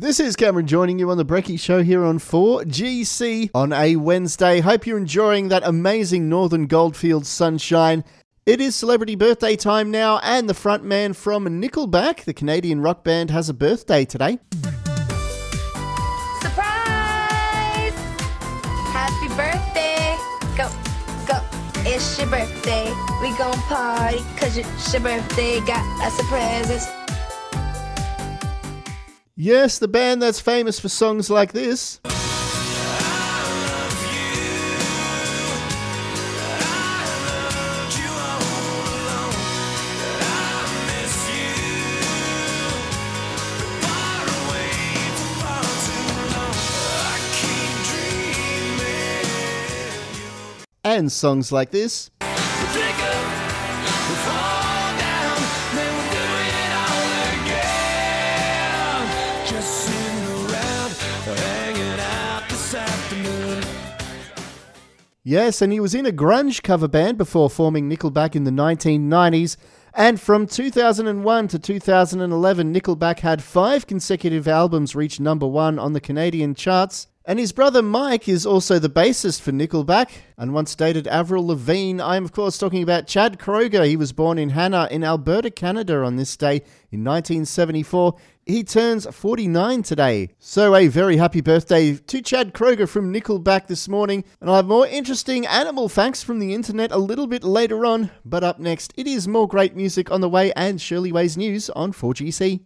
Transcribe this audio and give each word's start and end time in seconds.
This 0.00 0.20
is 0.20 0.36
Cameron 0.36 0.68
joining 0.68 1.00
you 1.00 1.10
on 1.10 1.16
the 1.16 1.24
Brecky 1.24 1.58
Show 1.58 1.82
here 1.82 2.04
on 2.04 2.20
4GC 2.20 3.50
on 3.52 3.72
a 3.72 3.96
Wednesday. 3.96 4.60
Hope 4.60 4.86
you're 4.86 4.96
enjoying 4.96 5.48
that 5.48 5.64
amazing 5.64 6.28
northern 6.28 6.68
goldfield 6.68 7.26
sunshine. 7.26 8.04
It 8.46 8.60
is 8.60 8.76
celebrity 8.76 9.16
birthday 9.16 9.56
time 9.56 9.90
now, 9.90 10.20
and 10.22 10.48
the 10.48 10.54
frontman 10.54 11.16
from 11.16 11.46
Nickelback, 11.60 12.22
the 12.22 12.32
Canadian 12.32 12.80
rock 12.80 13.02
band, 13.02 13.30
has 13.30 13.48
a 13.48 13.52
birthday 13.52 14.04
today. 14.04 14.38
Surprise! 16.42 17.92
Happy 18.94 19.26
birthday! 19.34 20.16
Go, 20.56 20.70
go, 21.26 21.42
it's 21.84 22.16
your 22.20 22.28
birthday. 22.28 22.94
We 23.20 23.36
gon' 23.36 23.52
party, 23.62 24.18
cause 24.36 24.56
it's 24.56 24.92
your 24.92 25.02
birthday. 25.02 25.58
Got 25.58 25.84
us 26.06 26.20
a 26.20 26.24
present. 26.26 27.17
Yes, 29.40 29.78
the 29.78 29.86
band 29.86 30.20
that's 30.20 30.40
famous 30.40 30.80
for 30.80 30.88
songs 30.88 31.30
like 31.30 31.52
this. 31.52 32.00
And 50.82 51.12
songs 51.12 51.52
like 51.52 51.70
this. 51.70 52.10
Yes, 65.28 65.60
and 65.60 65.70
he 65.70 65.78
was 65.78 65.94
in 65.94 66.06
a 66.06 66.10
grunge 66.10 66.62
cover 66.62 66.88
band 66.88 67.18
before 67.18 67.50
forming 67.50 67.86
Nickelback 67.86 68.34
in 68.34 68.44
the 68.44 68.50
1990s. 68.50 69.58
And 69.92 70.18
from 70.18 70.46
2001 70.46 71.48
to 71.48 71.58
2011, 71.58 72.74
Nickelback 72.74 73.18
had 73.18 73.42
five 73.42 73.86
consecutive 73.86 74.48
albums 74.48 74.96
reach 74.96 75.20
number 75.20 75.46
one 75.46 75.78
on 75.78 75.92
the 75.92 76.00
Canadian 76.00 76.54
charts. 76.54 77.08
And 77.28 77.38
his 77.38 77.52
brother 77.52 77.82
Mike 77.82 78.26
is 78.26 78.46
also 78.46 78.78
the 78.78 78.88
bassist 78.88 79.42
for 79.42 79.52
Nickelback. 79.52 80.08
And 80.38 80.54
once 80.54 80.74
dated 80.74 81.06
Avril 81.06 81.46
Lavigne. 81.46 82.00
I 82.00 82.16
am, 82.16 82.24
of 82.24 82.32
course, 82.32 82.56
talking 82.56 82.82
about 82.82 83.06
Chad 83.06 83.38
Kroeger. 83.38 83.86
He 83.86 83.98
was 83.98 84.14
born 84.14 84.38
in 84.38 84.48
Hanna 84.48 84.88
in 84.90 85.04
Alberta, 85.04 85.50
Canada 85.50 86.02
on 86.02 86.16
this 86.16 86.38
day 86.38 86.62
in 86.90 87.04
1974. 87.04 88.14
He 88.46 88.64
turns 88.64 89.06
49 89.06 89.82
today. 89.82 90.30
So, 90.38 90.74
a 90.74 90.88
very 90.88 91.18
happy 91.18 91.42
birthday 91.42 91.96
to 91.96 92.22
Chad 92.22 92.54
Kroeger 92.54 92.88
from 92.88 93.12
Nickelback 93.12 93.66
this 93.66 93.90
morning. 93.90 94.24
And 94.40 94.48
I'll 94.48 94.56
have 94.56 94.64
more 94.64 94.86
interesting 94.86 95.46
animal 95.46 95.90
facts 95.90 96.22
from 96.22 96.38
the 96.38 96.54
internet 96.54 96.92
a 96.92 96.96
little 96.96 97.26
bit 97.26 97.44
later 97.44 97.84
on. 97.84 98.10
But 98.24 98.42
up 98.42 98.58
next, 98.58 98.94
it 98.96 99.06
is 99.06 99.28
more 99.28 99.46
great 99.46 99.76
music 99.76 100.10
on 100.10 100.22
the 100.22 100.30
way 100.30 100.50
and 100.54 100.80
Shirley 100.80 101.12
Ways 101.12 101.36
News 101.36 101.68
on 101.68 101.92
4GC. 101.92 102.60